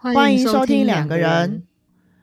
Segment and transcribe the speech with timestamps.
[0.00, 1.64] 欢迎收听两个人，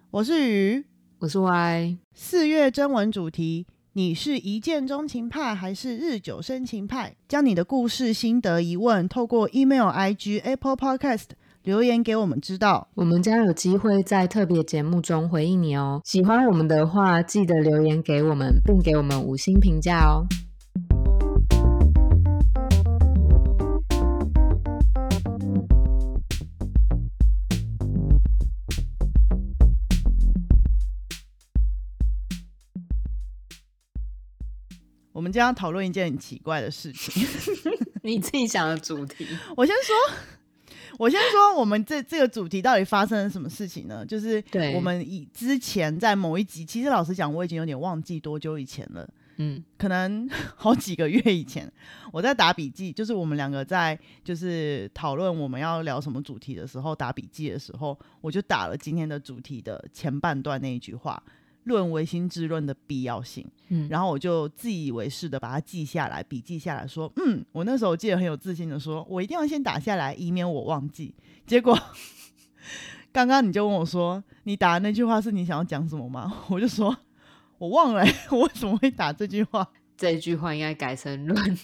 [0.10, 0.86] 我是鱼，
[1.20, 1.98] 我是 Y。
[2.14, 7.18] 四月征文主题：你是一见钟情派还是日久生情派？
[7.28, 11.26] 将你的故事、心得、疑问透过 email、IG、Apple Podcast
[11.64, 16.00] 留言给我们知道，我们将有机会在特别节目中回应你哦。
[16.06, 20.24] 喜欢我们的话，记得留言给我们，并给我们五星评价哦。
[35.36, 37.28] 我们将要讨论一件很奇怪的事情。
[38.04, 39.28] 你自己想的主题，
[39.58, 39.94] 我先说，
[40.98, 44.06] 我先说，我们这这个主题到底发生了什么事情呢？
[44.06, 44.42] 就是
[44.74, 49.06] 我们以之前在某一集，其实老实讲，我已经有点忘记多久以前了。
[49.38, 51.70] 嗯，可能好几个月以前，
[52.14, 61.22] 我在打笔记，就是我们两个在就是讨论我们要聊什么主题的时候，打笔记的时候，我就打了今天的主题的前半段那一句话。
[61.66, 71.14] 论唯心之论的必要性，嗯，然后我就自以为是的把它记下来，笔记下来说，嗯，我那时候记得很有自信的说，我一定要先打下来，以免我忘记。
[71.46, 71.78] 结果
[73.12, 76.42] 刚刚你就问我说，你打的那句话是你想要讲什么吗？
[76.50, 76.96] 我就说
[77.58, 79.68] 我忘了， 我为什么会打这句话？
[79.98, 81.60] 这句话应该改成论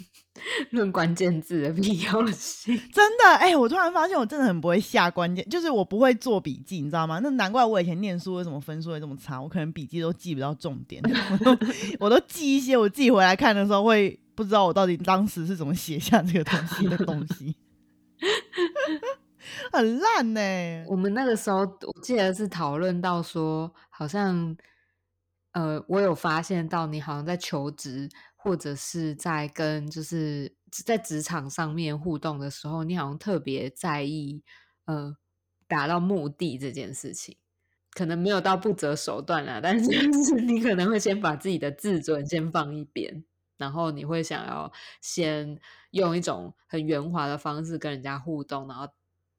[0.72, 2.76] 论关键字的必要性。
[2.92, 7.20] 真的，哎，我突然发现我真的很不会下关键，就是我不会做笔记，你知道吗？
[7.22, 11.02] 那难怪我以前念书为什么分数会这么差，我可能笔记都记不到重点，
[11.32, 11.58] 我都
[12.00, 17.56] 我都记一些我自己回来看的时候会不知道我到底当时是怎么写下这个东西的东西，
[19.72, 20.42] 很烂呢。
[20.88, 24.56] 我们那个时候我记得是讨论到说，好像。
[25.54, 34.42] 呃，我有发现到你好像在求职，或者是在跟就是在职场上面互动的时候，你好像特别在意
[34.86, 35.16] 呃
[35.68, 37.38] 达到目的这件事情，
[37.94, 39.90] 可能没有到不择手段啦，但是
[40.42, 43.26] 你可能会先把自己的自尊先放一边，
[43.58, 45.60] 然后你会想要先
[45.92, 48.88] 用一种很圆滑的方式跟人家互动，然后。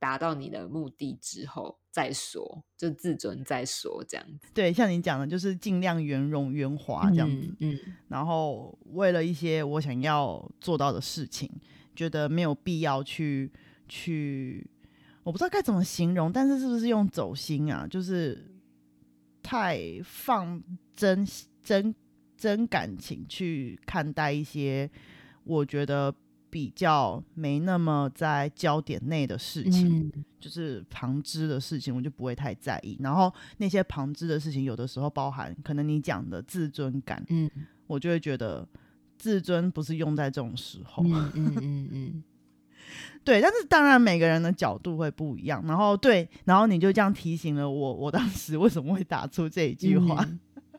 [0.02, 4.48] 达到你的目的之后再说，就自尊再说这样子。
[4.52, 7.54] 对，像你讲的，就是尽量圆融圆滑这样子。
[7.60, 11.48] 嗯，然后为了一些我想要做到的事情，
[11.94, 13.52] 觉得没有必要去
[13.86, 14.68] 去，
[15.22, 17.86] 我不知道该怎么形容，但是是不是用走心啊？
[17.86, 18.52] 就是
[19.40, 20.60] 太放
[20.96, 21.24] 真
[21.62, 21.94] 真
[22.36, 24.90] 真感情去看待一些，
[25.44, 26.12] 我觉得。
[26.52, 32.94] 比较没那么在焦点内的事情，就是旁支的事情，我就不会太在意。
[33.00, 37.50] 然后那些旁支的事情，有的时候包含可能你讲的自尊感，嗯，
[37.86, 38.68] 我就会觉得
[39.16, 41.02] 自尊不是用在这种时候。
[41.04, 42.22] 嗯嗯嗯，
[43.24, 43.40] 对。
[43.40, 45.64] 但是当然每个人的角度会不一样。
[45.66, 50.28] 然后对，然后你就这样提醒了我，我当时为什么会打出这一句话？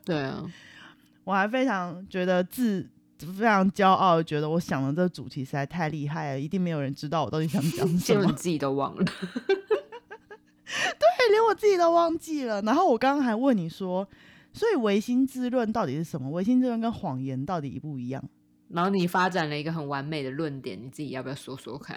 [0.04, 0.46] 对啊，
[1.24, 2.88] 我还非常觉得自。
[3.18, 9.04] 非常骄傲，觉得我想的这个主题实在太厉害了，一定没有人知道我到底想讲什么，连自己都忘了。
[9.04, 9.14] 对，
[11.30, 12.60] 连我自己都忘记了。
[12.62, 14.06] 然后我刚刚还问你说，
[14.52, 16.28] 所以唯心之论到底是什么？
[16.30, 18.22] 唯心之论跟谎言到底一不一样？
[18.68, 21.96] 然后你发展了一个很完美的论点，你自己要不要说说看？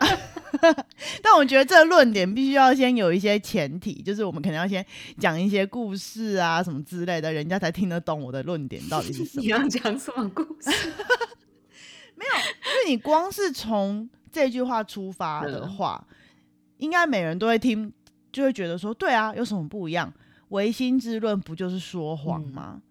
[1.22, 4.84] 但我觉得这个论点必须要先有一些前提，就是我们可能要先
[5.18, 9.42] 讲一些故事啊什么之类的，人家才听得懂我的论点到底是什么。
[9.42, 10.70] 你要讲什么故事？
[12.16, 16.06] 没有，因为你光是从这句话出发的话，
[16.78, 17.92] 应该每人都会听，
[18.32, 20.12] 就会觉得说，对啊，有什么不一样？
[20.48, 22.82] 唯心之论不就是说谎吗？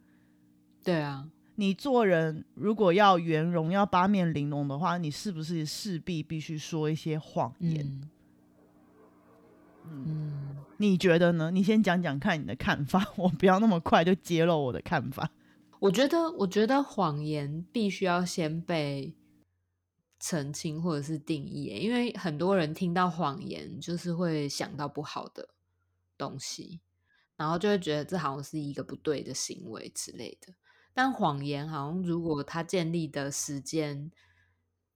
[0.83, 1.25] 对啊。
[1.59, 8.09] 你做人如果要圆融、要八面玲珑的话，你是不是势必必须说一些谎言？
[9.83, 11.51] 嗯，你觉得呢？
[11.51, 15.31] 你先讲讲看你的看法， 我不要那么快就揭露我的看法。
[15.79, 19.13] 我觉得，我觉得谎言必须要先被
[20.17, 25.49] 澄清或者是定义，因为很多人听到谎言就是会想到不好的
[26.17, 26.79] 东西，
[27.35, 30.53] 然后就会觉得这好像是一个不对的行为之类的。
[31.01, 34.11] 但谎言好像，如果它建立的时间，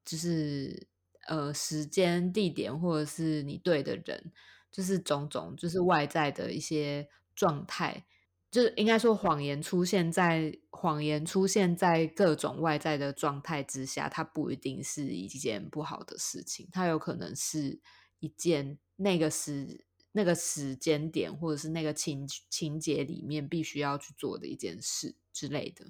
[0.04, 0.90] 就是
[1.30, 4.34] 呃时间、地点，或者是你对的人，
[4.70, 8.06] 就是种种，就是外在的一些状态，
[8.52, 17.80] 就是应该说谎言出现在谎言出现在各种外在的状态之下，它不一定是一件不好的事情，它有可能是
[18.20, 25.15] 一件那个时那个时间点，或者是那个情情节里面必须要去做的一件事。
[25.33, 25.83] 之类的，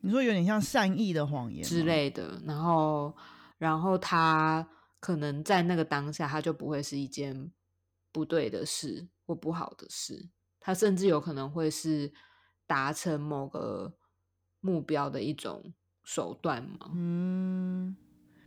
[0.00, 3.16] 你说有点像善意的谎言之类的，然后，
[3.56, 7.52] 然后他可能在那个当下，他就不会是一件
[8.10, 10.28] 不对的事或不好的事，
[10.58, 12.12] 他甚至有可能会是
[12.66, 13.96] 达成某个
[14.60, 15.72] 目标的一种
[16.02, 16.90] 手段嘛？
[16.94, 17.96] 嗯，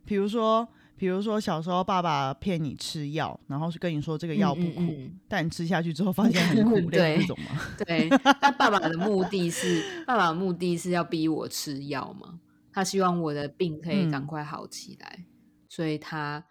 [0.06, 0.68] 比如说。
[1.02, 7.60] 比如说小时候爸爸骗你吃药，然后是跟你说这个药不苦，但你吃下去之后发现很 苦，对这种吗？
[7.84, 8.08] 对，
[8.40, 12.40] 那爸爸的目的是，爸爸的目的是要逼我吃药吗？
[12.72, 15.26] 他希望我的病可以赶快好起来，
[15.68, 16.46] 所以他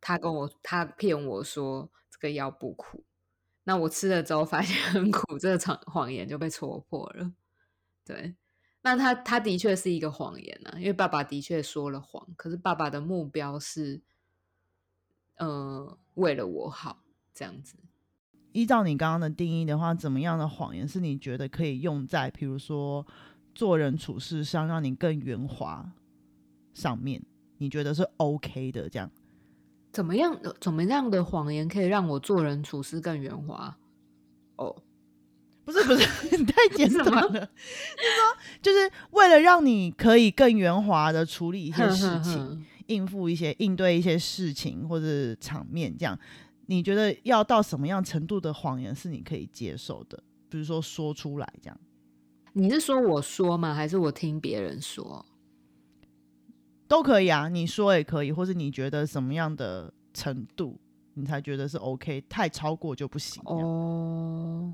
[0.00, 3.04] 他跟我他骗我说这个药不苦，
[3.62, 7.30] 那我吃了之后发现很苦，这个谎谎言就被戳破了，
[8.04, 8.34] 对。
[8.86, 14.00] 那他他的确是一个谎言啊，因为爸爸的确说了谎，可是爸爸的目标是，
[15.38, 17.02] 呃，为了我好
[17.34, 17.76] 这样子。
[18.52, 23.04] 依照你刚刚的定义的话，怎么样的谎言是你觉得可以用在，比如说
[23.56, 25.92] 做人处事上，让你更圆滑
[26.72, 27.20] 上面？
[27.58, 28.88] 你觉得是 OK 的？
[28.88, 29.10] 这样
[29.92, 30.40] 怎么样？
[30.60, 33.76] 怎么样的谎言可以让我做人处事更圆滑？
[34.54, 34.80] 哦。
[35.66, 36.08] 不是不是，
[36.38, 37.28] 你太简短了。
[37.28, 46.16] 就是说，就是为了让你可以更圆滑的处理一些事情，应付一些应对一些事情或者场面，这样
[46.66, 50.22] 你觉得要到什么样程度的谎言是你可以接受的？
[50.48, 51.76] 比如说说出来这样。
[52.52, 53.74] 你是说我说吗？
[53.74, 55.26] 还是我听别人说？
[56.86, 60.78] 都可以啊，你说也可以，或是你觉得什么样的程度
[61.14, 62.22] 你才觉得是 OK？
[62.28, 64.72] 太超过就不行哦。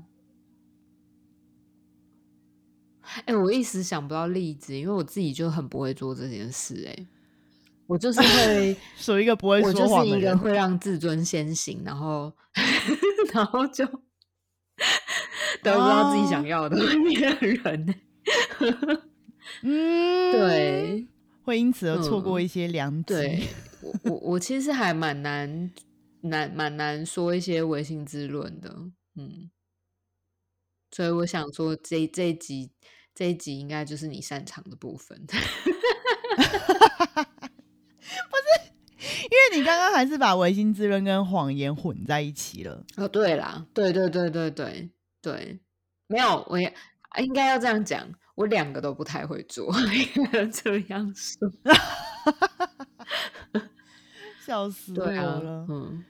[3.25, 6.85] 哎，我一时想不到例子，因为我自己就很不会做这件事。
[6.87, 7.07] 哎，
[7.87, 12.33] 我就是会 属于一个不会说谎的人，会让自尊先行，然后
[13.33, 13.85] 然后就
[15.61, 17.95] 得不到自己想要的那个人。
[19.61, 21.07] 嗯，对，
[21.43, 23.13] 会因此而错过一些良机。
[23.81, 25.71] 我我我其实还蛮难
[26.21, 28.69] 难蛮难说一些唯心之论的。
[29.15, 29.51] 嗯，
[30.91, 32.71] 所以我想说这这一集。
[33.15, 35.39] 这一集应该就是你擅长的部分， 不是？
[39.23, 42.83] 因为你刚刚还是把唯心之论跟谎言混在一起了。
[42.97, 44.89] 哦，对啦，对对对对对
[45.21, 45.59] 对，
[46.07, 46.73] 没有，我也
[47.19, 49.71] 应该要这样讲，我两个都不太会做，
[50.51, 51.51] 这样说，
[54.45, 56.03] 笑死我了，嗯。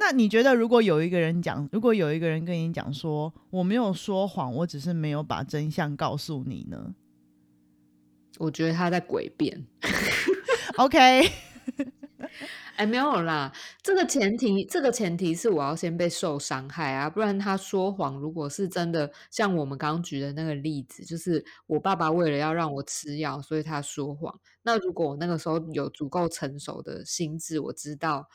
[0.00, 6.94] 那你觉得，如果有一个人讲，如果有一个人跟你讲说，我没有说谎，我只是没有把真相告诉你呢？
[8.38, 9.66] 我觉得他在诡辩。
[10.78, 11.30] OK，
[12.76, 13.52] 哎，没有啦，
[13.82, 24.34] 这个前提，这个前提是我要先被受伤害啊，不然他说谎，如果是真的，像我们刚刚举的那个例子，就是我爸爸为了要让我吃药，所以他说谎。
[24.62, 28.26] 那如果我那个时候有足够成熟的心智，我知道。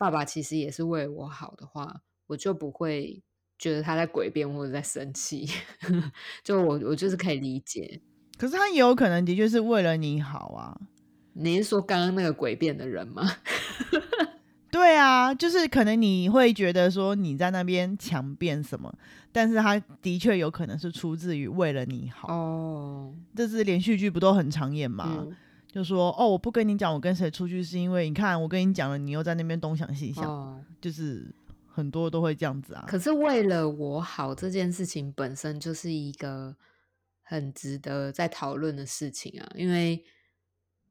[0.00, 3.22] 爸爸其实也是为我好的话，我就不会
[3.58, 5.46] 觉得他在诡辩或者在生气。
[6.42, 8.00] 就我我就是可以理解，
[8.38, 10.80] 可是他也有可能的确是为了你好啊。
[11.34, 13.30] 你是说刚刚那个诡辩的人吗？
[14.72, 18.90] 对啊，就是可能你会觉得说你在那边强辩什么，
[19.30, 22.32] 但是他的确有可能是出自于为了你好。
[22.32, 25.26] 哦，这是连续剧不都很常演吗？
[25.72, 31.32] 就说哦，我不跟你讲，我跟谁出去是因为你看我跟你讲了，你又在那边东想西想，就是
[31.68, 32.84] 很多都会这样子啊。
[32.88, 36.56] 可是为了我好这件事情本身就是一个
[37.22, 40.04] 很值得在讨论的事情啊，因为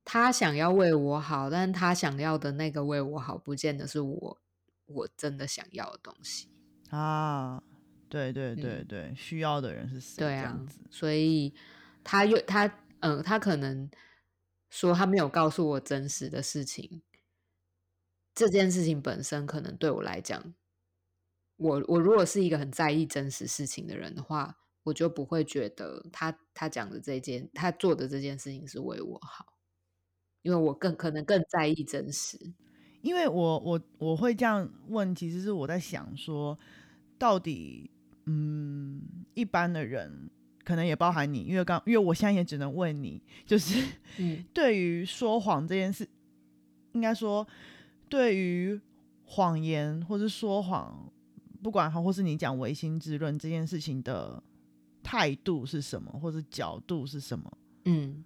[0.05, 4.37] 他想要为我好，但他想要的那个为我好，不见得是我
[4.85, 6.47] 我真的想要的东西
[6.89, 7.61] 啊。
[8.07, 10.15] 对对对对，需要的人是谁？
[10.19, 11.53] 这样子，所以
[12.01, 12.71] 他又他
[13.01, 13.89] 嗯，他可能。
[14.69, 17.01] 说他没有告诉我真实的事情，
[18.35, 20.53] 这件事情本身可能对我来讲，
[21.57, 29.45] 我我如果是一个很在意真实事情的人的话，我就不会觉得他他讲的这件他做的这件事情是为我好，
[30.41, 32.53] 因为我更可能更在意真实。
[33.01, 36.57] 因为我我我会这样问，其实是我在想说，
[37.17, 37.91] 到底
[38.25, 40.29] 嗯，一般的人。
[40.69, 43.83] 可能也包含你，因为刚，因为我现在也只能问你，就是
[44.53, 46.07] 对于说谎这件事，
[46.91, 47.47] 应该说
[48.07, 48.79] 对于
[49.25, 51.11] 谎言或是说谎，
[51.63, 54.43] 不管好或是你讲唯心之论这件事情的
[55.01, 57.57] 态度是什么，或者角度是什么？
[57.85, 58.23] 嗯，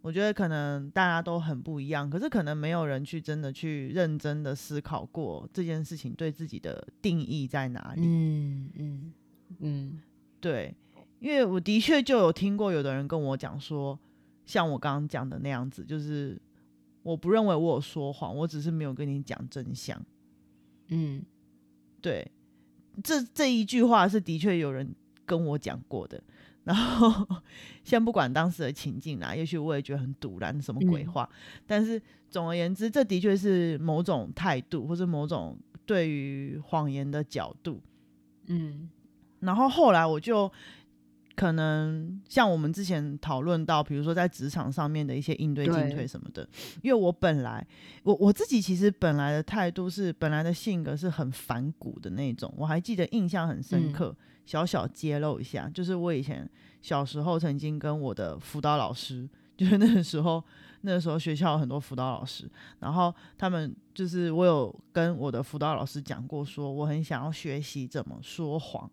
[0.00, 8.02] 我觉得可能大家都很不一样，可是可能没有人去真的去认真的思考过这件事情对自己的定义在哪里。
[8.04, 9.12] 嗯嗯
[9.58, 10.00] 嗯，
[10.40, 10.72] 对。
[11.24, 13.98] 因为我的确就有听过有的人跟我讲说，
[14.44, 16.38] 像我刚刚讲的那样子，就是
[17.02, 19.98] 我不认为我有说谎，我只是没有跟你讲真相。
[20.88, 21.24] 嗯，
[22.02, 22.30] 对，
[23.02, 26.22] 这这一句话是的确有人跟我讲过的。
[26.64, 27.26] 然后
[27.82, 31.26] 先不管当时的情境啦，也许我也觉得很堵然，什么鬼话。
[31.66, 37.80] 但是总而言之，这的确是某种态度，或是某种对于谎言的角度。
[38.48, 38.90] 嗯，
[39.40, 40.52] 然后后来我就。
[41.36, 46.48] 可能像我们之前讨论到，比如说在职场上面的一些应对进退什么的，
[46.80, 47.66] 因为我本来
[48.04, 52.52] 我我自己其实本来的态度是，本来的性格是很反骨的那种。
[52.56, 54.14] 我还记得印象很深刻，
[54.46, 56.48] 小小揭露一下，就是我以前
[56.80, 60.42] 小时候曾经跟我的辅导老师， 就是那个时候
[60.82, 62.48] 那个时候学校有很多辅导老师，
[62.78, 68.88] 然后他们就是我有跟我的辅导老师讲过，说我很想要学习怎么说谎，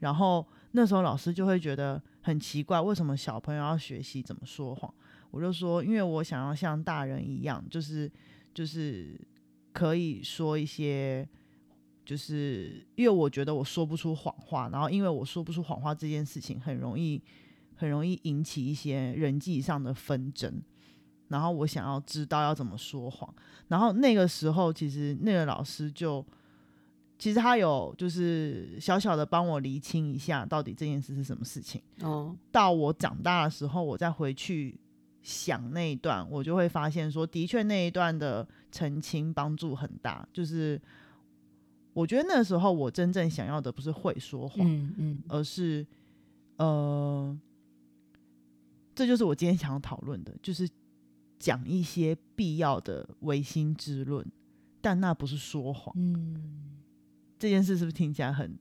[0.00, 0.44] 然后。
[0.76, 4.92] 那时候老师就会觉得很奇怪，为什么小朋友要学习怎么说谎？
[5.30, 8.10] 我就说，因为我想要像大人一样，就是
[8.52, 9.16] 就是
[9.72, 11.28] 可以说一些，
[12.04, 17.22] 就是因为我觉得我说不出谎话，然后因为我说不出谎话这件事情很容易
[17.76, 20.60] 很容易引起一些人际上的纷争，
[21.28, 23.32] 然后我想要知道要怎么说谎，
[23.68, 26.26] 然后那个时候其实那个老师就。
[27.24, 31.80] 其实他有就是小小的帮我厘清一下，到底这件事是什么事情。
[32.02, 34.78] 哦，到我长大的时候，我再回去
[35.22, 40.28] 想那一段，我就会发现说，的确那一段的澄清帮助很大。
[40.34, 40.78] 就是
[41.94, 45.86] 我觉得那时候我真正想要的不是会说谎，嗯嗯，而是
[46.58, 47.34] 呃，
[48.94, 50.68] 这就是我今天想要讨论的，就是
[51.38, 54.22] 讲一些必要的唯心之论，
[54.82, 56.60] 但那不是说谎，嗯。
[57.44, 58.58] 这件事是不是听起来很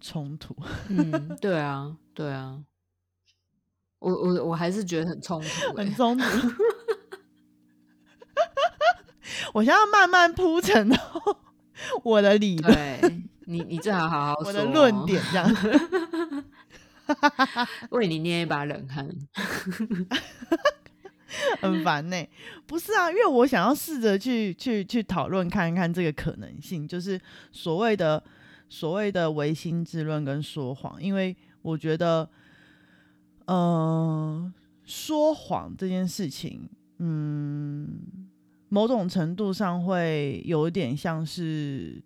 [0.00, 0.54] 冲突？
[0.88, 1.10] 嗯，
[1.42, 2.62] 对啊，对啊，
[3.98, 6.22] 我我我还是觉得很冲突，很冲突。
[9.52, 10.88] 我现在要慢慢铺陈
[12.04, 15.52] 我的理论，你你最好好好我的论点，这样
[17.90, 19.08] 为你捏一把冷汗。
[21.60, 22.26] 很烦呢，
[22.66, 27.20] 不是啊，因为我想要试着去去去讨论看一看这个可能性，就是
[27.52, 28.22] 所谓的
[28.68, 32.28] 所谓的唯心之论跟说谎，因为我觉得，
[33.44, 34.52] 呃，
[34.84, 36.68] 说谎这件事情，
[36.98, 37.88] 嗯，
[38.70, 42.02] 某种程度上会有点像是，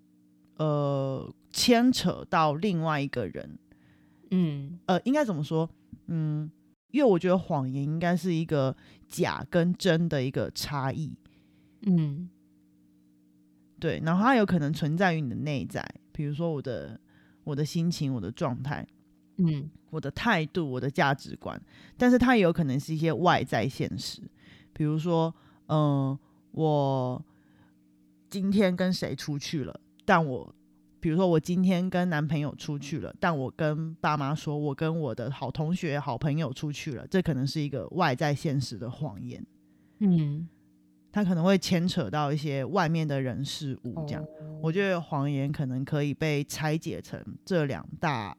[0.57, 3.59] 呃，牵扯到另外一个人，
[4.31, 5.71] 嗯，呃，应该怎么说，
[6.09, 6.51] 嗯。
[6.93, 8.75] 因为我觉得谎言应该是一个
[9.09, 11.13] 假跟真的一个差异，
[11.81, 12.31] 嗯，
[13.81, 17.01] 对，然后它有可能存在于你的内在，比如说我的
[17.43, 18.87] 我的心情、我的状态，
[19.39, 21.61] 嗯，我的态度、我的价值观，
[21.97, 24.23] 但是它也有可能是一些外在现实，
[24.73, 25.35] 比如说，
[25.67, 26.17] 嗯，
[26.53, 27.25] 我
[28.31, 30.55] 今天跟谁出去了，但我。
[31.03, 39.45] 比如说，我今天跟男朋友出去了，但我跟爸妈说我跟我的好同学、好朋友出去了，这可能是一个外在现实的谎言。
[39.99, 40.47] 嗯，
[41.11, 44.25] 他可能会牵扯到一些外面的人事物，这样。
[44.63, 48.37] 我觉得谎言可能可以被拆解成这两大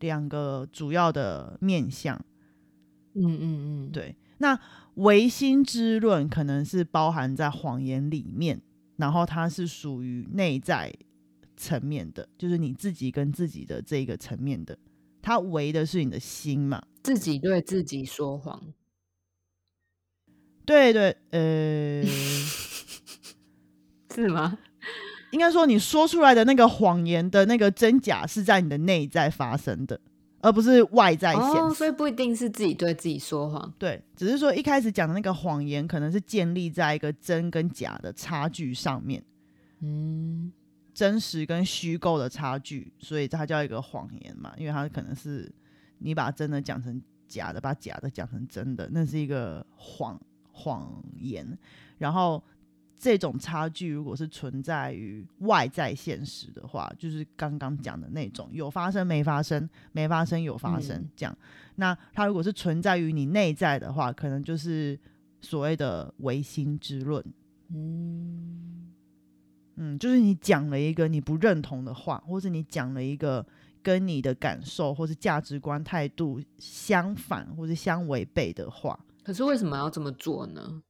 [0.00, 2.14] 两个主要的面向。
[3.14, 4.14] 嗯嗯嗯，对。
[4.36, 4.60] 那
[4.96, 8.60] 唯心之论可能是包含在谎言里面，
[8.96, 10.92] 然后它是属于内在。
[11.58, 14.78] 层面的，就是你自己跟自己的这个层面的，
[15.20, 16.80] 它围的是你的心嘛？
[17.02, 18.62] 自己对自己说谎，
[20.64, 22.04] 对对，呃，
[24.14, 24.58] 是吗？
[25.32, 30.00] 应该说你说出来的那个谎言的那个真假是在你的内在发生的，
[30.40, 31.74] 而不是外在显。
[31.74, 39.24] 所以不一定是自己对自己说谎，对，只是说一开始讲的那个谎言，可能是建立在一个真跟假的差距上面。
[39.80, 40.52] 嗯。
[40.98, 44.52] 真实跟虚构的差距，所以它叫一个谎言嘛？
[44.58, 45.48] 因为它可能是
[45.98, 51.56] 你把真的讲成假的，把假的讲成真的，那是一个谎谎言。
[51.98, 52.42] 然后
[52.98, 61.38] 这种差距如果是存在于外在现实的话，就是刚刚讲的那种有发生没发生，没发生有发生这样。
[61.76, 64.98] 那它如果是存在于你内在的话，可能就是
[65.40, 67.24] 所谓的唯心之论。
[67.68, 68.74] 嗯。
[69.80, 73.46] 嗯，就是你讲了一个你不认同的话，或者你讲了一个
[73.82, 80.82] 跟你的感受或者价值观态度相反或者相违背的话，可是为什么要这么做呢？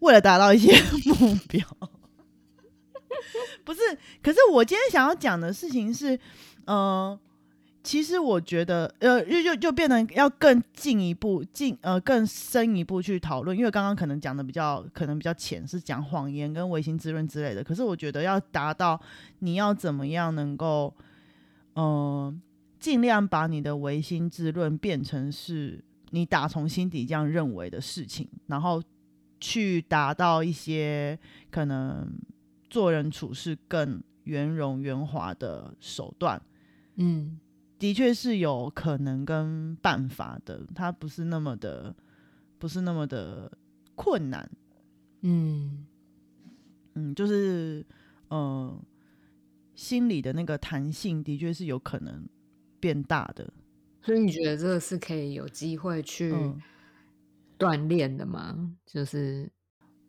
[0.00, 0.72] 为了达到一些
[1.06, 1.64] 目标，
[3.64, 3.80] 不是？
[4.20, 6.18] 可是我今天想要讲的事情是，
[6.64, 7.16] 呃，
[7.84, 17.64] 其实我觉得，呃，就就就变成要更进一步，进呃更深一步去讨论，因为刚刚可能讲的比较可能比较浅，是讲谎言跟唯心滋润之类的。
[17.64, 19.00] 可是我觉得要达到，
[19.40, 20.94] 你要怎么样能够，
[21.74, 22.40] 嗯，
[22.78, 28.80] 尽量把你的唯心滋润变成是你打从心底这样认为的事情，然后
[29.40, 31.18] 去达到一些
[31.50, 32.08] 可能
[32.70, 36.40] 做人处事更圆融圆滑的手段，
[36.94, 37.40] 嗯。
[37.82, 41.92] 的确是有可能跟办法的，它不是那么的，
[42.56, 43.50] 不是那么的
[43.96, 44.48] 困难。
[45.22, 45.84] 嗯
[46.94, 47.84] 嗯，就是
[48.28, 48.80] 呃，
[49.74, 52.24] 心理的那个弹性的确是有可能
[52.78, 53.52] 变大的。
[54.00, 56.32] 所以你觉得这个是可以有机会去
[57.58, 58.76] 锻炼的吗？
[58.86, 59.50] 就是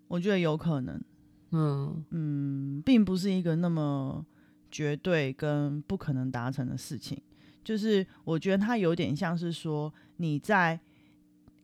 [0.08, 1.04] 我觉得有可能。
[1.50, 4.24] 嗯嗯，并不是一个那么
[4.70, 7.20] 绝对跟不可能达成的事情。
[7.64, 10.80] 就是我觉得它有点像是说你在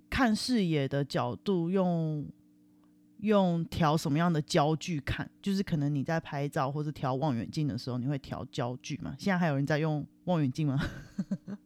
[0.10, 2.25] 看视野的角度，用
[3.22, 9.13] 用调什么样的焦距看，就是可能你在拍照或者调望远镜的时候，你会调焦距嘛？
[9.20, 10.79] 现在还有人在用望远镜吗？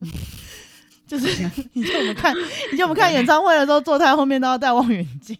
[1.06, 1.28] 就是
[1.74, 2.34] 以前我们看
[2.72, 5.38] 以前我们看演唱会的时候，坐在后面都要戴望远镜。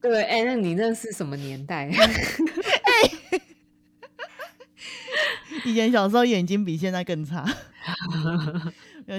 [0.00, 1.88] 对，哎，那你那是什么年代？
[1.90, 3.10] 哎，
[5.64, 7.44] 以前小时候眼睛比现在更差。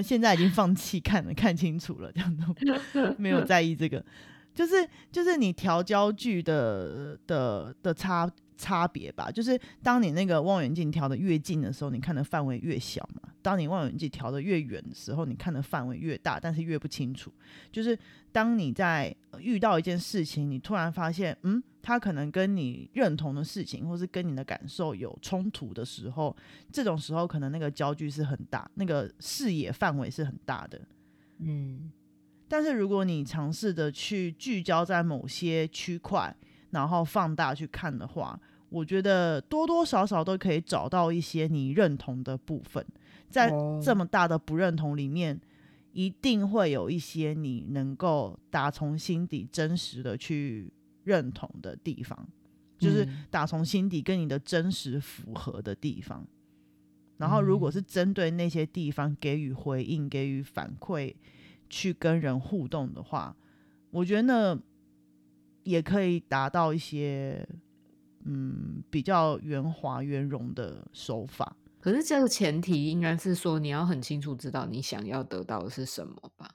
[0.02, 4.04] 现在已经放弃看了，看清楚了，这样都 没有在意这个，
[4.54, 9.30] 就是就是你调焦距的的的差差别吧。
[9.30, 17.32] 就是当你那个望远镜调的越近的时候，你看的范围越小嘛；当你望远镜调的越远的时候，你看的范围越大，但是越不清楚。
[17.72, 17.98] 就是
[18.30, 21.62] 当你在遇到一件事情，你突然发现，嗯。
[21.80, 26.36] 他可能跟你认同的事情，或是跟你的感受有冲突的时候，
[26.70, 30.78] 这种时候可能那个焦距是很大，那个视野范围是很大的。
[31.38, 31.90] 嗯，
[32.46, 36.36] 但是如果你尝试的去聚焦在某些区块，
[36.70, 42.84] 然后放大去看的话，我觉得多多少少都可以找到一些你认同的部分。
[43.28, 43.52] 在
[43.82, 45.40] 这么大的不认同里面，
[45.92, 50.72] 一定会有一些你能够打从心底真实的去。
[51.04, 52.28] 认同的地方，
[52.78, 56.22] 就是打从心底跟你的真实符合的地方。
[57.16, 61.14] 然后，如果是针对那些地方给予回应、给予反馈，
[61.70, 63.34] 去跟人互动的话，
[63.90, 64.58] 我觉得那
[65.68, 67.46] 也可以达到一些
[68.24, 71.56] 嗯比较圆滑、圆融的手法。
[71.80, 76.54] 可是，这个前提应该是说，你要很清楚知道你想要得到的是什么吧？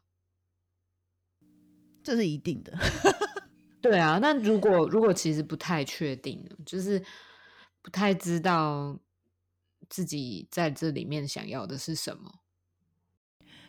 [2.03, 2.77] 这是一定的。
[3.79, 7.01] 对啊，那如果如果其实不太确定，就是
[7.81, 8.99] 不太知道
[9.89, 12.42] 自己在这里面想要的是什么。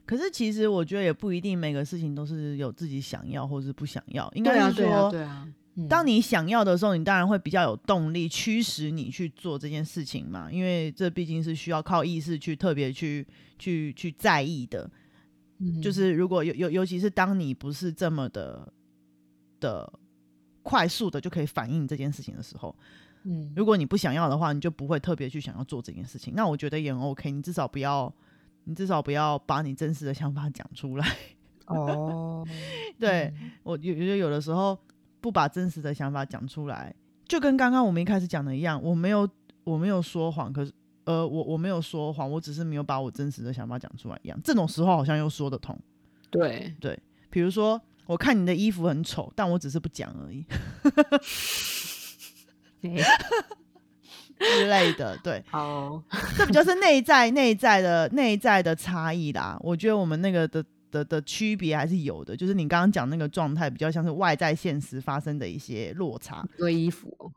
[0.07, 4.31] 可是其实我觉得也不一定每个事情都是有自己想要或是不想要。
[4.35, 5.49] 应该是说，对啊，
[5.89, 13.27] 当你想要的时候，你当然会比较有动力驱使你去做这件事情嘛，因为这毕竟是需要靠意识去特别去
[13.59, 14.91] 去去在意的。
[15.83, 18.73] 就是如果尤尤尤其是当你不是这么的
[19.61, 19.93] 的。
[20.67, 22.75] 快速的就可以反映这件事情的时候，
[23.25, 26.33] 嗯，如果你不想要的话，你就不会特别去想要做这件事情。
[26.35, 28.11] 那我觉得也 OK，你至少不要，
[28.65, 31.07] 你至少不要把你真实的想法讲出来。
[31.67, 32.47] 哦，
[32.99, 34.79] 对我有觉得有的时候
[35.21, 36.95] 不把真实的想法讲出来，
[37.27, 39.29] 就跟刚刚我们一开始讲的一样，我没有
[39.65, 40.73] 我没有说谎，可是
[41.05, 44.39] 呃，我我没有说谎，我只是没有把我真实的想法讲出来一样。
[44.45, 45.79] 这种时候好像又说得通。
[46.31, 46.99] 对对，
[47.31, 47.81] 比如说。
[48.07, 50.45] 我看你的衣服很丑，但我只是不讲而已，
[54.39, 55.17] 之类的。
[55.19, 56.03] 对， 好，
[56.37, 59.59] 这比较是内在、内在的、内在的差异啦？
[59.61, 66.47] 我觉得我们那个的的的区别还是有的，就是你刚刚讲那个状态，比较像是外在现实发生的一些落差。
[66.57, 67.33] 对衣服，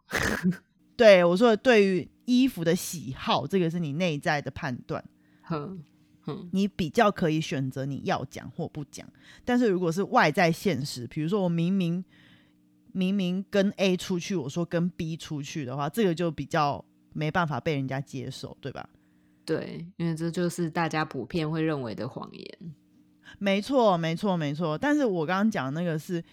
[0.96, 5.04] 对我说，对于衣服的喜好，这个是你内在的判断。
[6.52, 9.08] 你比较可以选择你要讲或不讲，
[9.46, 12.04] 但是如果是外在现实，比如说我明明
[12.92, 16.84] 明明跟 A 出去，我说跟 B 出去的话，这个就比较
[17.18, 18.88] 没办法被人家接受，对吧？
[19.44, 22.76] 对，因为这就是大家普遍会认为的谎言。
[23.40, 24.78] 没错，没错，没错。
[24.78, 26.24] 但是我刚刚讲那个是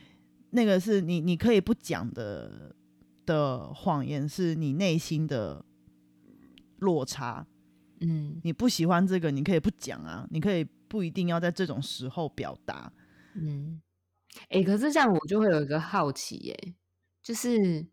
[0.50, 2.74] 那个是你你可以不讲的
[3.24, 5.64] 的谎言，是你内心的
[6.78, 7.46] 落差。
[8.00, 12.92] 嗯，你不喜欢这个，你可以不讲啊，你可以不一定要在这种时候表达。
[13.34, 13.80] 嗯，
[14.50, 16.74] 哎，可是这样我就会有一个好奇，哎，
[17.22, 17.86] 就是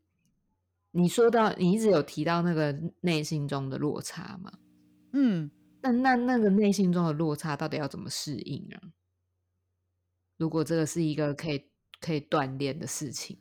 [0.92, 4.52] 你说到你一直有提到那个内心中的落差嘛？
[5.14, 5.50] 嗯，
[5.82, 8.82] 那那那个内心中的落差到底要怎么适应啊？
[10.38, 11.64] 如果这个是一个可以
[12.00, 13.38] 可以锻炼的事情，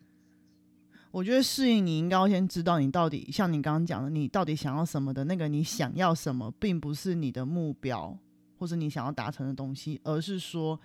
[1.11, 8.17] 我觉得适应你应该要先知道你到底像你刚刚讲的，你到底想要什么的那个你想要什么，并不是你的目标
[8.59, 10.79] 或者你想要达成的东西，而是说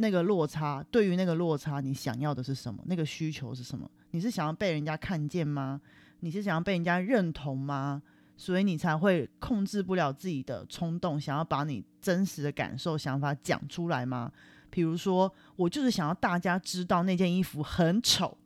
[0.00, 3.88] 那个落差对于那个落差你想要的是什么，那个需求是什么？
[4.10, 5.80] 你是想要被人家看见吗？
[6.20, 8.02] 你是想要被人家认同吗？
[8.36, 14.32] 所以你才会控制不了自己的冲动，想要把你真实的感受、想法讲出来吗？
[14.70, 18.38] 比如说，我就是想要大家知道那件衣服很丑，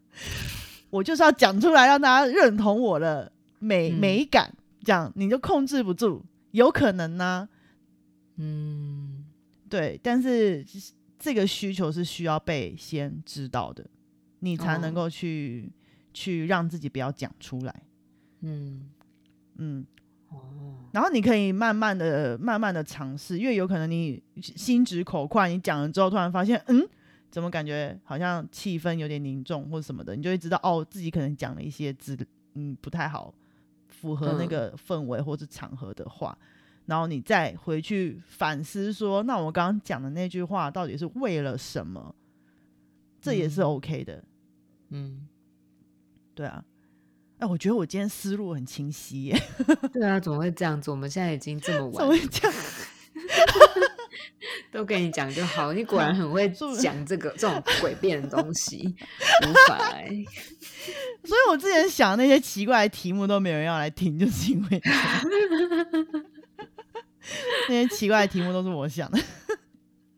[0.88, 6.22] 我就是要讲出来，让大家认同我的美美感，这样你就控制不住，
[6.52, 7.46] 有可能呢。
[8.36, 8.97] 嗯，
[9.68, 10.64] 对，但是
[11.18, 13.84] 这个需求是需要被先知道的，
[14.40, 15.70] 你才能够去
[16.12, 17.82] 去让自己不要讲出来。
[18.40, 18.90] 嗯。
[19.60, 19.84] 嗯，
[20.28, 20.38] 哦，
[20.92, 26.88] 然后你可以慢慢的、慢慢的尝试，因为有可能你心直口快，你讲了之后，突然发现，嗯，
[27.28, 32.16] 怎么感觉好像气氛有点凝重或者什么的，你就会知道，哦，自己可能讲了一些字，
[32.54, 33.34] 嗯，不太好，
[33.88, 36.38] 符合那个氛围或者场合的话，
[36.88, 42.14] 然后你再回去反思，说，那我刚刚讲的那句话到底是为了什么？
[43.20, 44.24] 这也是 OK 的，
[44.88, 45.28] 嗯，
[46.34, 46.64] 对啊。
[47.40, 49.38] 哎，我觉得我今天思路很清晰耶。
[49.92, 50.90] 对啊，怎么会这样子？
[50.90, 52.56] 我们现在已经这么晚，怎么会这样？
[54.72, 55.72] 都跟你讲就好。
[55.72, 56.48] 你果然很会
[56.80, 58.94] 讲这个这种诡辩的东西，
[59.46, 59.78] 无法。
[61.24, 64.80] 所以我之前想那些奇怪的题目都没有人要来听，就是因为
[67.68, 69.18] 那些奇怪的题目都是我想的。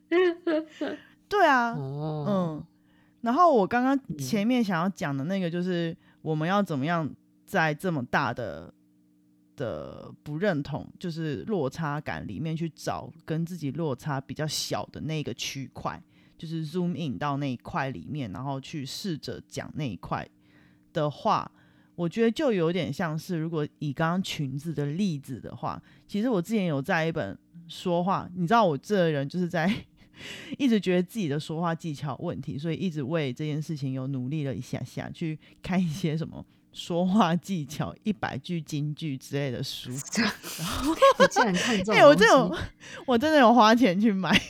[1.29, 2.65] 对啊，嗯。
[3.21, 5.97] 然后我刚刚前面想要讲的那个就是。
[6.23, 7.11] 我们要怎么样
[7.47, 8.71] 在这么大的
[9.57, 15.99] 的不认同，就是落差感里面去找跟自己落差比较小的那个区块，
[16.37, 20.29] 就是 zoom in 到那一块里面，然后去试着讲那一块
[20.93, 21.51] 的话，
[22.01, 27.37] 我觉得就有点像是，如果以刚刚裙子的例子的话，其实我之前有在一本
[27.69, 29.71] 说话，你知道我这人就是在
[30.57, 36.43] 一直觉得自己的说话技巧问题，所以一直为这件事情有努力了一下下，去看一些什么。
[36.73, 39.91] 说话技巧一百句金句之类的书，
[40.57, 42.57] 然后我 竟然看中，哎，我这种
[43.07, 44.41] 我真的有花钱去买，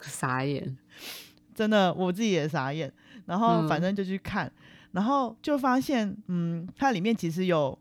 [0.00, 0.76] 傻眼，
[1.54, 2.92] 真的我自己也傻眼。
[3.24, 4.52] 然后反正就去看，
[4.92, 7.78] 然后就发现，嗯，它里面其实有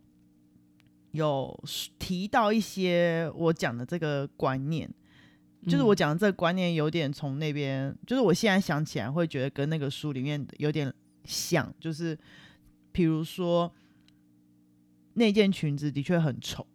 [1.11, 1.63] 有
[1.99, 4.89] 提到一些我讲的这个观念，
[5.67, 10.93] 就是我讲的这个观念有点从那边，就是我现在想起来会觉得跟那个书里面有点
[11.23, 12.17] 像，就是。
[12.93, 13.73] 比如说，
[15.13, 16.67] 那件裙子的确很丑，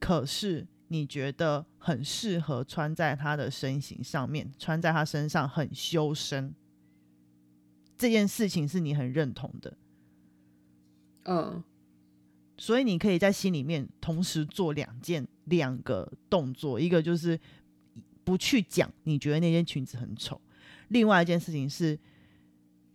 [0.00, 6.52] 可是你觉得很适合穿在她的身形上面，穿在她身上很修身，
[7.96, 9.76] 这件事情是你很认同的，
[11.24, 11.62] 嗯，
[12.56, 17.38] 所以你可以在心里面同时做两件两个动作，一个就是
[18.24, 20.40] 不去讲你觉得那件裙子很丑，
[20.88, 21.98] 另外一件事情是。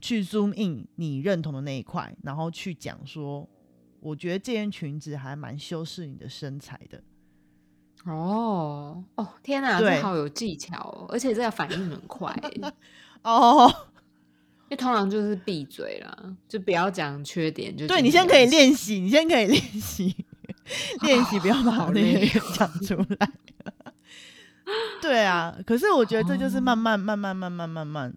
[0.02, 3.46] 去 zoom in 你认同的那一块，然后去讲说，
[4.00, 7.04] 我觉得这件裙子还蛮修饰你的身材的。
[8.06, 12.34] 哦哦，天哪，这好有技巧哦，而且这个反应很快。
[13.24, 13.70] 哦，
[14.70, 20.16] 就通常就是闭嘴啦就不要讲缺点就对你先可以练习你先可以练习
[21.02, 22.00] 练习不要把好的
[22.54, 23.32] 讲出来。
[25.02, 28.14] 对啊可是我觉得这就是慢慢慢慢慢慢慢慢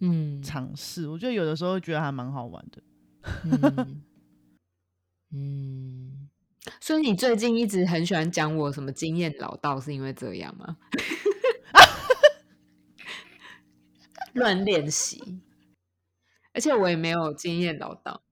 [0.00, 0.42] 嗯。
[0.42, 3.86] 尝试我觉得有的时候觉得还蛮好玩的
[5.32, 6.28] 嗯。
[6.80, 10.78] 所以你最近一直很喜欢讲我什么经验老道是因为这样吗？
[14.32, 15.43] 乱练习。
[16.54, 18.22] 而且我也没有经验老道，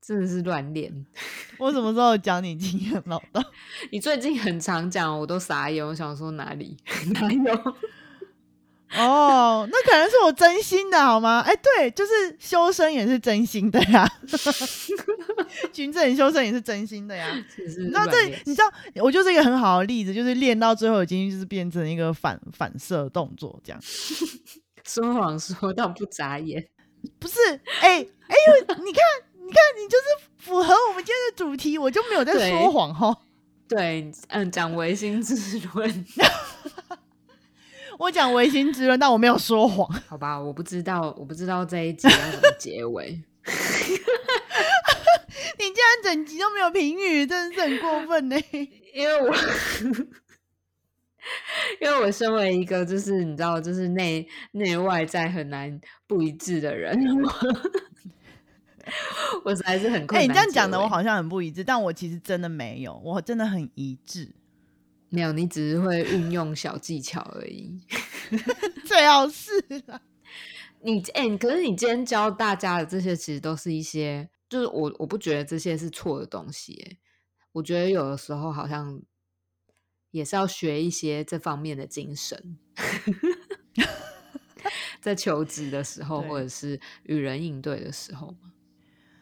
[0.00, 1.04] 真的是乱练。
[1.58, 3.42] 我什么时候讲你经验老道？
[3.92, 5.86] 你最近很常讲，我都傻眼。
[5.86, 6.76] 我想说哪里
[7.12, 7.74] 哪有？
[8.96, 11.40] 哦，那可能是我真心的，好吗？
[11.40, 14.10] 哎，对，就是修身也是真心的呀，
[15.70, 17.28] 君子修身也是真心的呀。
[17.90, 18.64] 那这你知道，
[19.02, 23.80] 我就是一个很好的例子，就是练到最后已经就是变成一个反反射动作这样。
[24.84, 26.66] 说谎说到不眨眼，
[27.18, 27.34] 不是？
[27.80, 29.02] 哎哎呦，你看，
[29.34, 30.04] 你看，你就是
[30.38, 33.16] 符合我们今天的主题，我就没有在说谎哈。
[33.68, 35.34] 对，嗯，讲唯心之
[35.74, 36.06] 论。
[37.98, 40.38] 我讲唯心之论，但我没有说谎，好吧？
[40.40, 43.20] 我不知道，我不知道这一集要怎么结尾。
[45.58, 48.36] 你竟然整集都没有评语，真的是很过分呢。
[48.94, 49.34] 因为我，
[51.80, 56.98] 因为我身为一个就是你知道，就是内内外在很难不一致的人，
[59.44, 60.22] 我实在是很困难。
[60.22, 64.34] 哎，你这样讲的，我好像很不一致，但我其实真的没有，我真的很一致。
[65.10, 67.80] 没有，你只是会运用小技巧而已。
[68.84, 69.52] 最好是
[69.86, 70.00] 啊，
[70.82, 76.74] 你哎，可是你今天教大家的这些，其实都是一些，就是我我不觉得这些是错的东西。
[76.86, 76.98] 哎，
[77.52, 79.00] 我觉得有的时候好像
[80.10, 82.56] 也是要学一些这方面的精神，
[85.00, 88.52] 在求职的时候，或者是与人应对的时候嘛。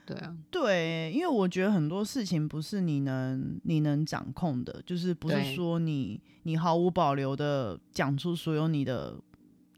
[0.06, 9.20] 对啊，对，因为我觉得很多事情不是你能你能掌控的，就是不是说你你毫无保留的讲出所有你的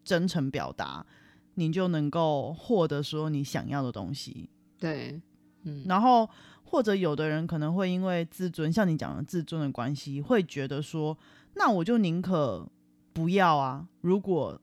[0.04, 1.06] 真诚表达，
[1.54, 4.50] 你就能够获得所有你想要的东西。
[4.78, 5.18] 对，
[5.62, 6.28] 嗯，然后
[6.70, 11.16] 或者有的人可能会因为自尊，像你讲的自尊的关系，会觉得说，
[11.54, 12.68] 那我就宁可
[13.14, 13.88] 不要啊。
[14.02, 14.60] 如果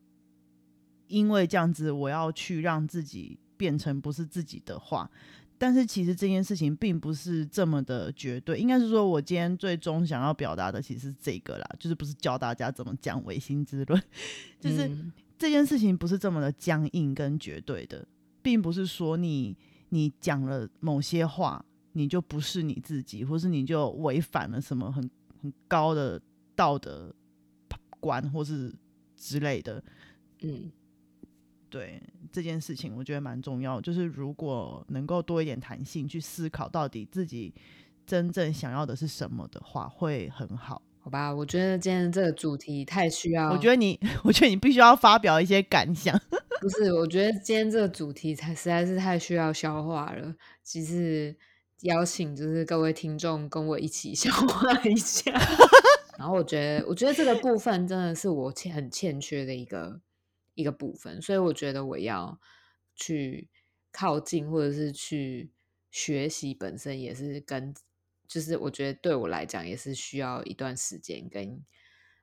[1.07, 5.09] 因为这样子，我要去让自己变成不是自己的话。
[5.57, 14.03] 但是其实这件事情并不是这么的绝对，应该是说我今天最终想要表达的其实是这个啦，就是不是教大家怎么讲唯心之论，
[14.59, 14.91] 就是
[15.39, 18.05] 这件事情不是这么的僵硬跟绝对的，
[18.41, 19.55] 并不是说你
[19.89, 21.63] 你讲了某些话，
[21.95, 25.09] 你就不是你自己，或是你就违反了什么很
[25.41, 26.21] 很高的
[26.55, 27.13] 道德
[27.99, 28.71] 观，或是
[29.17, 29.83] 之类的，
[30.41, 30.71] 嗯。
[31.67, 33.81] 对这件事情，我觉得蛮重要。
[33.81, 37.53] 就是如果能够多一点弹性去思考，到底自己
[38.05, 41.33] 真正想要的是什么的话，会很好，好吧？
[41.33, 43.51] 我觉得今天这个主题太需要。
[43.51, 46.17] 我觉得你， 我觉得你必须要发表一些感想。
[46.61, 50.33] 不是，我觉得今天这个主题才实在是太需要消化了。
[50.63, 51.35] 其实
[51.81, 55.31] 邀请就是各位听众跟我一起 消化一下。
[56.17, 60.01] 然后我觉得，我觉得这个部分真的是我欠很欠缺的一个。
[60.57, 62.39] 一个部分，所以我觉得我要
[62.95, 63.49] 去
[63.91, 65.51] 靠近，或者是去
[65.91, 67.75] 学习，本身也是跟，
[68.25, 71.61] 就是我觉得对我来讲也是需要一段时间，跟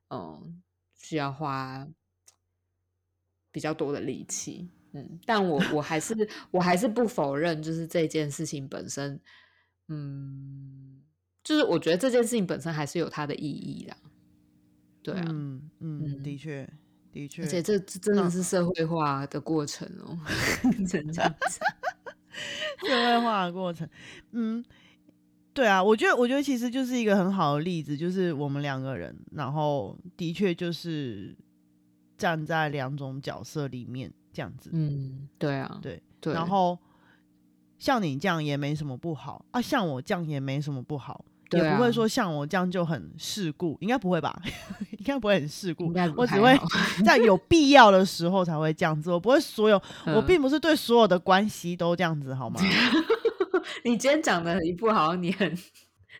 [0.08, 0.62] 嗯，
[0.96, 1.86] 需要花
[3.50, 6.14] 比较多的力气，嗯，但我我还是
[6.50, 9.20] 我还是不否认，就是这件事情本身，
[9.88, 11.02] 嗯，
[11.42, 13.96] 就是我觉得这件事情本身还是有它的意义的，
[15.02, 16.68] 对啊，嗯嗯，的确。
[17.12, 20.18] 的确，而且这这真的是社会化的过程哦，
[20.88, 21.20] 这样子，
[22.88, 23.86] 社会化的过程，
[24.30, 24.64] 嗯，
[25.52, 31.36] 对啊，我觉得，我觉得其实就是一个很好的例子，就是我们两个人，然后的确就是
[32.16, 36.78] 站在两种角色里面这样子，嗯，对啊，对对，然后
[37.78, 41.24] 像你这样也没什么不好啊，像我这样也没什么不好。
[41.54, 44.40] 也不会说像我这样就很世故，应该不会吧？
[44.96, 46.58] 应该不会很世故，我只会
[47.04, 49.10] 在有必要的时候才会这样子。
[49.12, 52.58] 我不会所有，我并不是对所有的关系都这样子，好吗？
[53.84, 55.54] 你今天讲的一不好，你很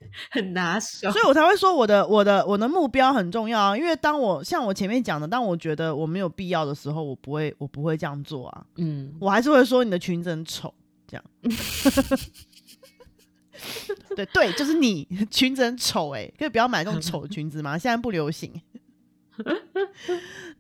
[0.31, 3.77] 很拿手，所以我才会说我的我的我的目标很重要啊。
[3.77, 8.67] 因为当我像我前面讲的，当我觉得我没有必要的时候，我不会我不会这样做啊。
[8.77, 10.73] 嗯，我还是会说你的裙子很丑，
[11.07, 11.25] 这样。
[14.17, 17.79] 对对，就是你 裙子很丑哎，可以不要买这种丑的裙子吗？
[17.79, 18.53] 现在不流行。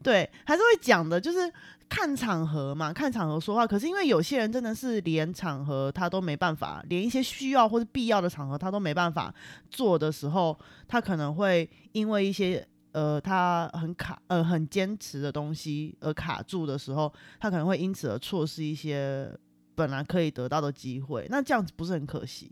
[0.02, 1.52] 对，还是会讲的，就是
[1.94, 3.66] 看场合嘛，看场合说话。
[3.66, 9.32] 可是因为有些人真的是连场合他都没办法，连一些需要或者必要的场合他都没办法
[9.70, 19.30] 做的时候，他可能会因为一些呃他很卡呃很坚持的东西而卡住的时候，他可能会因此而错失一些
[19.74, 21.26] 本来可以得到的机会。
[21.28, 22.50] 那这样子不是很可惜？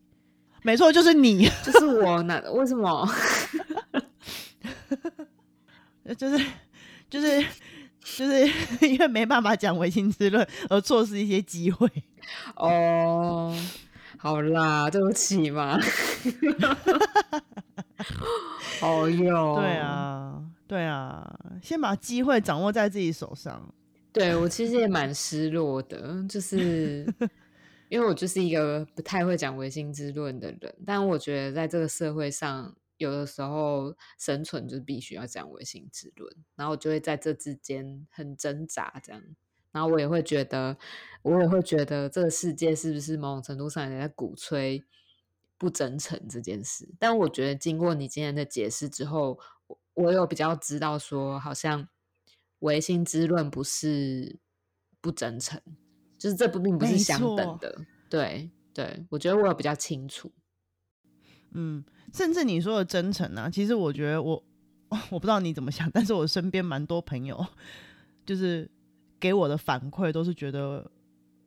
[0.63, 2.23] 没错，就是你， 就是我。
[2.25, 3.09] 那为什么？
[6.19, 6.45] 就是
[7.09, 7.43] 就是
[8.03, 8.47] 就是
[8.87, 11.89] 因为没办法讲唯心之论，而错失一些机会。
[12.57, 13.55] 哦，
[14.19, 15.79] 好啦，对不起嘛。
[18.83, 23.73] 哦哟， 对啊，对啊，先把机会掌握在自己手上。
[24.13, 27.07] 对我其实也蛮失落的，就是。
[27.91, 39.23] 因为我就是一个不太会讲唯心之论的人，但我觉得在这个社会上，有的时候生存就是必须要讲唯心之论，然后我就会在这之间很挣扎，这样，
[39.73, 40.77] 然后我也会觉得，
[41.23, 44.85] 我也会觉得这个世界是不是某种程度上也在鼓吹
[45.57, 46.89] 不真诚这件事？
[46.99, 51.89] 但我觉得经过你今天的解释之后，我我有比较知道说，好像
[52.61, 54.39] 唯心之论不是
[55.01, 55.61] 不真诚。
[56.19, 60.31] 就是这不并不是相等的，对对我觉得我有比较清楚。
[61.53, 61.83] 嗯，
[62.13, 64.43] 甚至你说的真诚啊，其实我觉得我
[65.11, 67.45] 我不知道你怎么想，但是我身边蛮多朋友，
[68.25, 68.71] 就是
[69.19, 70.89] 给我的反馈都是觉得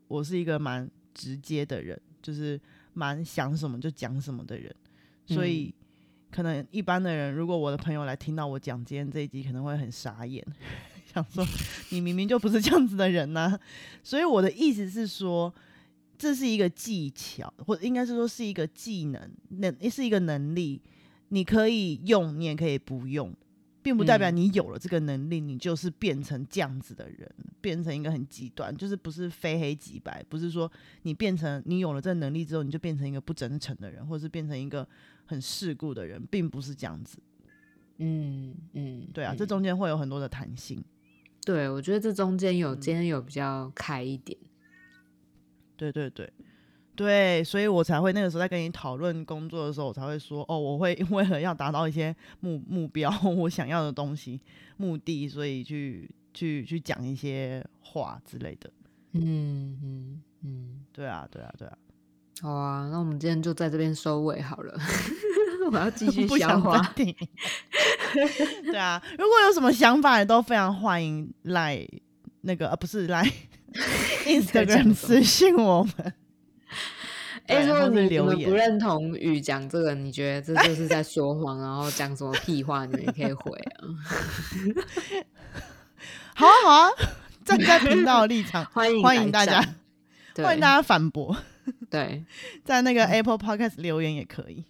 [0.07, 2.59] 我是一个蛮直接的人，就是
[2.93, 4.73] 蛮想什么就讲什么的人，
[5.25, 5.73] 所以
[6.31, 10.45] 可能一般的人，如果我的朋友来听到我讲今天这一集，可能会很傻眼，
[11.13, 11.45] 想说
[11.89, 13.59] 你明明就不是这样子的人呐。
[14.03, 15.53] 所以我的意思是说。
[16.23, 20.81] 这是一个技巧，或者应该是说是一个技能，能是一个能力，
[21.27, 23.35] 你可以用，你也可以不用，
[23.81, 34.87] 并不代表你有了这个能力，你就是变成这样子的人，变成一个很极端，就是不是非黑即白，不是说你变成你有了这个能力之后，你就变成一个不真诚的人，或者是变成一个
[35.25, 37.17] 很世故的人，并不是这样子。
[37.97, 40.81] 嗯嗯，对啊，这中间会有很多的弹性。
[41.45, 44.37] 对，我觉得这中间有今天有比较开一点。
[45.91, 46.33] 对对对，
[46.95, 54.39] 对，所以我才会那个时候在跟你讨论工作的时候，我才会说哦，我会 为了要达到一些目目标，我想要的东西、
[54.77, 58.69] 目的，所以去去去讲一些话之类的。
[59.13, 61.77] 嗯嗯嗯，对啊对啊对啊。
[62.41, 64.77] 好啊，那我们今天就在这边收尾好了。
[65.71, 66.81] 我要继续 消化。
[66.95, 71.87] 对啊，如果有什么想法，也都非常欢迎来
[72.41, 73.23] 那个，呃，不是来。
[74.25, 76.13] Instagram 私信我们。
[77.47, 83.83] 哎，如果你你们不认同雨讲这个，你觉得这就是在说谎，然后讲什么屁话，你们也可以回啊。
[86.35, 86.89] 好啊好啊，
[87.43, 89.61] 站在频道的立场，欢迎欢迎大家，
[90.37, 91.35] 欢迎大家反驳。
[91.89, 92.25] 对，
[92.63, 94.65] 在那个 Apple Podcast 留言也可以。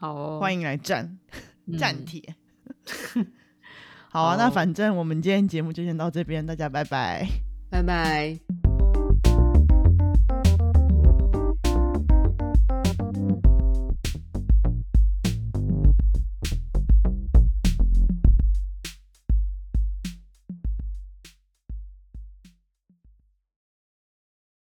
[0.00, 1.16] 好哦，欢迎来站
[1.78, 2.34] 站帖。
[4.12, 7.26] 好啊，那反正我们今天节目就先到这边，大家拜拜，
[7.70, 8.71] 拜拜。